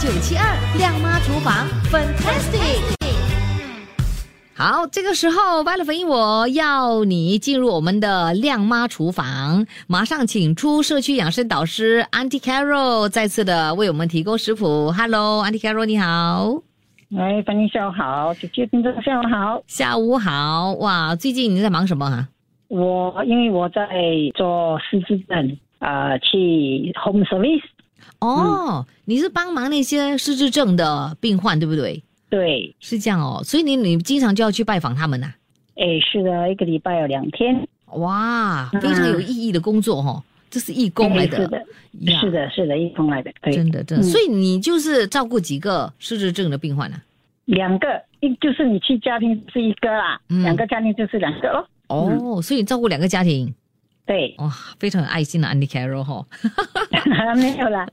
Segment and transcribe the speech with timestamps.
[0.00, 0.44] 九七二
[0.78, 2.96] 亮妈厨房 Fantastic。
[4.54, 14.92] 好，这个时候 v i o l e 我要你进入我们的亮妈厨房，马上请出社区养生导师 Auntie Carol 再次的为我们提供食谱。
[14.92, 16.62] Hello，Auntie Carol，你好。
[17.16, 19.60] 哎，欢迎下午好，姐姐听众下午好。
[19.66, 22.28] 下午好，哇，最近你在忙什么啊？
[22.68, 23.88] 我因为我在
[24.36, 27.62] 做失智症，呃，去 home service。
[28.20, 32.02] 哦，你是帮忙那些失智症的病患，对不对？
[32.30, 35.32] 对，是这样哦，所以你你经常就要去拜访他们呐、
[35.76, 37.66] 哎，是的，一个礼拜有两天。
[37.92, 44.04] 哇，非常有意义的工作哦，这是义工来的，哎是的，是的，是的，义工来的，对，真的真的。
[44.04, 44.10] 嗯。
[44.10, 47.00] 所以你就是照顾几个失智症的病患呢、
[47.46, 50.42] 两个，一就是你去家庭是一个啦，嗯。
[50.42, 51.66] 两个家庭就是两个咯。
[51.88, 53.54] 哦，所以你照顾两个家庭，
[54.08, 56.24] 对，哇、非常有爱心的 Andy Carroll 哈、
[57.36, 57.86] 没有啦。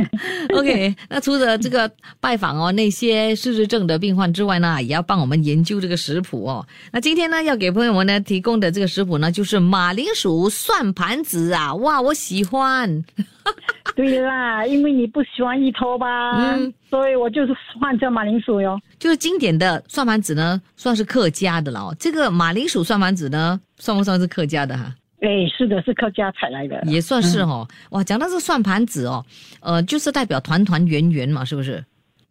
[0.56, 6.66] OK，那除了这个拜访哦那些失智症的病患之外呢，也要帮我们研究这个食谱哦。
[6.90, 13.04] 那今天呢，要给朋友们呢提供的这个食谱呢，就是马铃薯算盘子啊，哇，我喜欢。
[13.94, 18.80] 对啦，因为你不喜欢一头吧，嗯所以我就是换成马铃薯哟。
[18.98, 21.96] 就是经典的算盘子呢，算是客家的了哦。
[21.98, 24.94] 这个马铃薯算盘子呢，算不算是客家的哈？
[25.20, 26.80] 哎，是的，是靠家产来的。
[26.84, 27.66] 也算是哦。
[27.90, 29.24] 哇，讲到这算盘子哦，
[29.60, 31.84] 呃，就是代表团团圆圆嘛，是不是？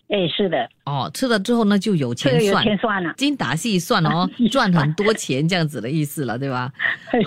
[0.10, 3.14] 哎，是的，哦，吃了之后呢，就有钱算有钱算，钱算了。
[3.18, 6.72] 精打细算哦， 赚很多钱这样子的意思了，对吧？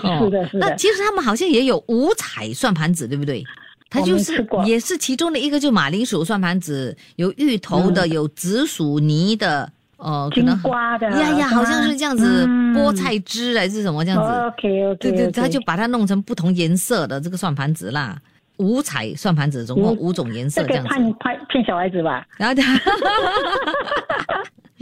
[0.03, 0.67] 哦是的，是的。
[0.67, 3.43] 那其实他们好像也有五彩算盘子，对不对？
[3.87, 14.29] 它就是也是其中的一个，就马铃薯算盘子，有芋头的，有紫薯泥的，呃，可能瓜的呀呀，好像是这样子，嗯菠菜汁还是什么这样子。
[14.47, 18.17] OK OK，对对，他就把它弄成不同颜色的这个算盘子啦，
[18.57, 20.89] 五彩算盘子，总共嗯五种颜色这样子。
[20.89, 22.77] 骗骗骗小孩子吧，然后他，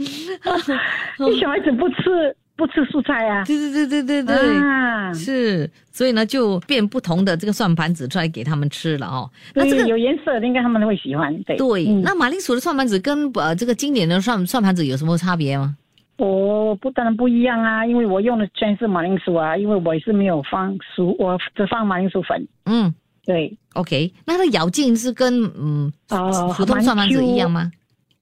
[1.40, 3.42] 小孩子不吃不吃蔬菜啊。
[3.46, 9.30] 对对对对对对，啊，是，所以呢就变不同的这个算盘子出来给他们吃了哦。
[9.54, 11.34] 那这个有颜色的应该他们会喜欢。
[11.44, 15.74] 对对，嗯那马铃薯的算盘子跟呃这个经典的算算盘子有什么差别吗？
[16.18, 22.46] 我不当然不一样啊，因为我用的全是马铃薯啊，因为我也是没有放薯，我只放马铃薯粉。
[22.66, 22.92] 嗯
[23.24, 27.70] 对，，OK，那它的咬劲是跟嗯哦普通算盘子一样吗？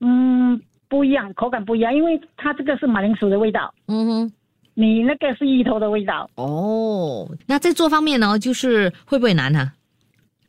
[0.00, 4.32] 嗯，不一样，口感不一样，因为它这个是马铃薯的味道，嗯哼，
[4.74, 6.28] 你那个是芋头的味道。
[6.36, 9.72] 哦，那在做方面呢，就是会不会难哈、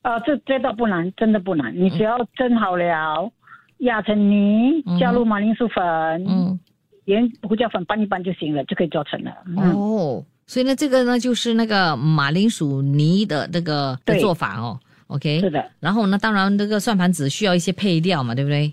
[0.04, 3.32] 呃，这这倒不难，真的不难，你只要蒸好了，
[3.80, 5.84] 压成泥嗯，加入马铃薯粉，
[6.28, 6.60] 嗯，
[7.06, 9.32] 盐胡椒粉拌一拌就行了，就可以做成了。
[9.46, 14.80] 嗯，哦，所以呢，这个呢就是那个马铃薯泥的那个的做法哦。
[15.08, 18.72] OK，是的，然后呢，当然这个算盘子需要一些配料嘛，对不对？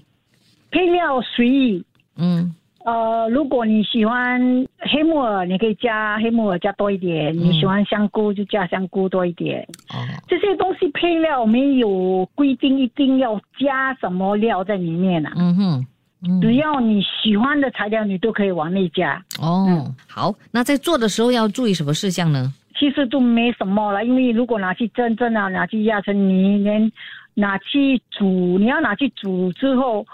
[0.71, 1.85] 配料随意。
[2.17, 2.55] 嗯
[2.85, 4.41] 呃，如果你喜欢
[4.79, 9.61] 黑木耳，你可以加黑木耳加多一点；嗯你喜欢香菇就加香菇多一点。
[9.93, 15.87] 哦这些东西配料没有规定一定要加什么料在里面啊，嗯哼
[16.29, 19.21] 嗯只要你喜欢的材料，你都可以往内加。
[19.41, 22.53] 哦好，那在做的时候要注意什么事项呢？
[22.79, 26.93] 其实都没什么了，因为如果拿去蒸蒸啊，拿去压成泥，连
[27.35, 30.07] 拿去煮，你要拿去煮之后，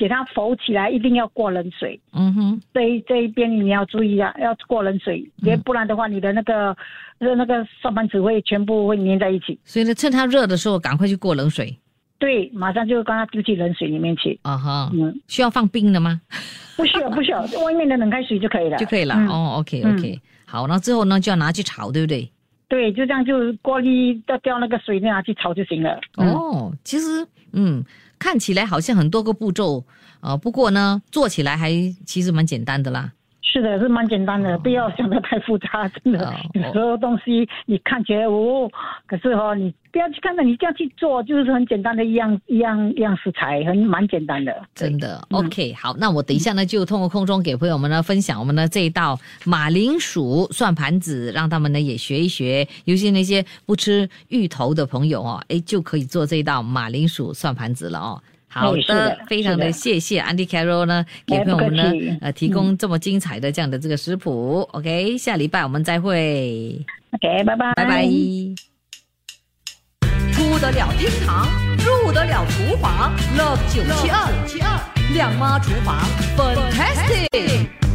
[0.00, 2.00] 给它浮起来，一定要过冷水。
[2.14, 6.74] 嗯哼这一这一边你要注意啊，要过冷水，别不然的话，你的那个
[7.18, 9.58] 那那个上班纸会全部会粘在一起。
[9.62, 11.76] 所以呢，趁它热的时候赶快去过冷水
[12.18, 14.38] 对，马上就刚它丢进冷水里面去。
[14.42, 14.90] 啊哈。
[14.94, 16.18] 嗯，需要放冰的吗？
[16.76, 19.14] 不需要不需要，外面的冷开水就可以了，就可以了。
[19.14, 22.30] 嗯哦，OK OK，、好，那之后呢就要拿去炒，对不对？
[22.68, 26.00] 对，就这样就锅里掉掉那个水，拿去炒就行了。
[26.16, 27.84] 嗯，哦，其实嗯，
[28.20, 29.84] 看起来好像很多个步骤，
[30.20, 31.72] 呃，不过呢，做起来还
[32.06, 33.14] 其实蛮简单的啦。
[33.52, 36.28] 是的，是蛮简单的，不要想的太复杂，真的。
[36.28, 38.70] 哦有时候东西你看起来哦，
[39.06, 44.54] 可是哦，你不要去看到，你这样去做，就是很简单的一样一样一样食材，很蛮简单的。
[44.74, 58.22] 真的嗯，OK，好，那我等一下呢，就通过空中给朋友们呢分享我们的这一道马铃薯算盘子，让他们呢也学一学，尤其那些不吃芋头的朋友哦，哎，就可以做这一道马铃薯算盘子了哦。
[58.52, 64.60] 好的非常的谢谢 Andy Carroll 呢，给哎朋友们呢呃提供这么精彩的这样的这个食谱。
[64.72, 68.08] OK，下礼拜我们再会，OK，拜拜，拜拜。
[70.32, 71.46] 出得了厅堂，
[71.78, 74.80] 入得了厨房，Love 九七二七二
[75.14, 76.02] 亮妈厨房
[76.36, 77.89] ，Fantastic。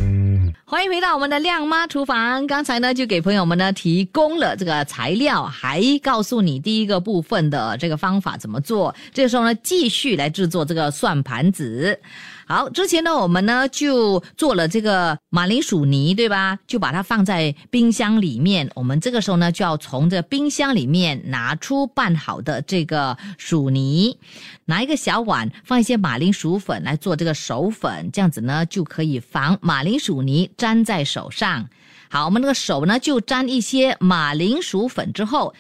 [0.68, 2.48] 欢迎回到我们的亮妈厨房。
[2.48, 8.96] 刚才呢，就给朋友们呢提供了这个材料，还告诉你第一个部分的这个方法怎么做。
[9.14, 12.00] 这个时候呢，继续来制作这个算盘子。
[12.48, 16.60] 好，之前呢，我们呢就做了这个马铃薯泥，对吧？
[16.68, 18.70] 就把它放在冰箱里面。
[18.76, 24.20] 我们这个时候呢，就要从这冰箱里面拿出拌好的这个薯泥，
[24.66, 31.68] 拿一个小碗放一些马铃薯粉来做这个手粉，这样子呢就可以防马铃薯泥粘在手上。
[32.10, 35.56] 好，我们那个手呢就沾一些马铃薯粉之后。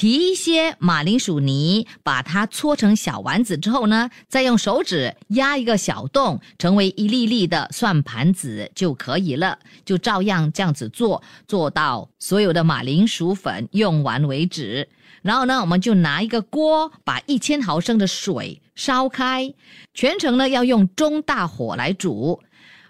[0.00, 9.58] 提一些马铃薯泥，把它搓成小丸子之后呢，再用手指压一个小洞，成为一粒粒的算盘子就可以了。
[9.84, 14.88] 就照样这样子做，做到所有的马铃薯粉用完为止。
[15.20, 19.52] 然后呢，我们就拿一个锅，把一千毫升的水烧开，
[19.92, 22.40] 全程呢要用中大火来煮。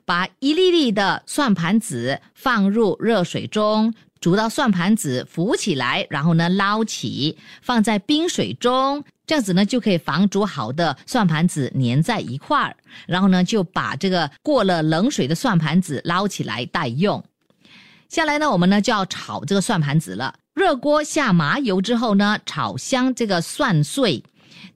[0.06, 12.76] 把一粒粒的算盘子放入热水中，煮到算盘子浮起来，然后呢捞起，放在冰水中，这样子呢就可以防煮好的算盘子粘在一块儿。
[13.06, 17.24] 然后呢就把这个过了冷水的算盘子捞起来待用。
[18.08, 20.34] 下来呢，我们呢就要炒这个算盘子了。
[20.52, 24.22] 热锅下麻油之后呢，炒香这个蒜碎，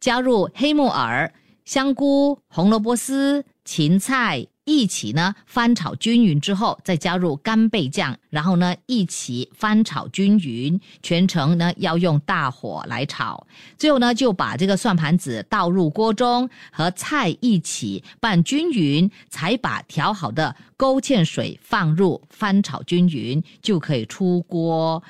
[0.01, 1.31] 加入黑木耳、
[1.65, 13.47] 香菇、红萝卜丝、芹菜一起呢翻炒均匀之后，再加入干贝酱，然后呢一起翻炒均匀，全程呢要用大火来炒。
[13.77, 25.03] 最后呢就把这个算盘子倒入锅中，和菜一起拌均匀，才把调好的勾芡水放入翻炒均匀，就可以出锅。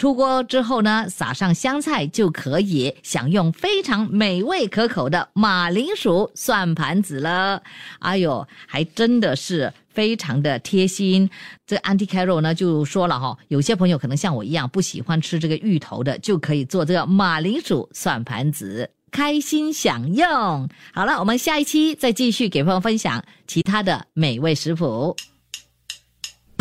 [0.00, 7.62] 出锅之后呢，撒上香菜就可以享用非常美味可口的马铃薯算盘子了。
[7.98, 11.28] 哎呦，还真的是非常的贴心。
[11.66, 18.88] 这 anti carol 呢就说了哈、有些朋友可能像我一样不喜欢吃这个芋头的，就可以做这个马铃薯算盘子。
[19.10, 20.66] 开心享用。
[20.94, 25.14] 好了，我们下一期再继续给朋友分享其他的美味食谱。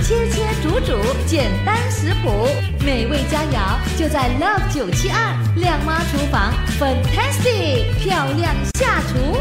[0.10, 0.98] 切切煮煮，
[1.28, 2.48] 简单食谱，
[2.84, 9.38] 美味佳肴就在 Love 九七二亮妈厨房，Fantastic 漂亮下厨。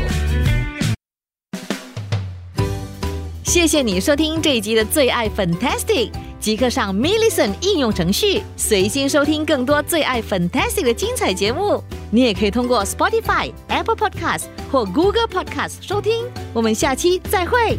[3.44, 11.82] 谢谢你收听这一集的最爱 Fantastic，即刻上 m i l l i c e n 应用程序，随心收听更多最爱 Fantastic 的精彩节目。
[12.10, 16.26] 你也可以通过 Spotify、Apple Podcast 或 Google Podcast 收听。
[16.52, 17.78] 我们下期再会。